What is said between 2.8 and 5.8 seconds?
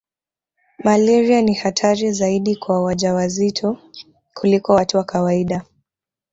wajawazito kuliko watu wa kawaida